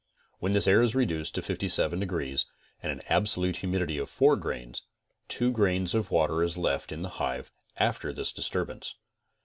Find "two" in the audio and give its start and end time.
5.27-5.51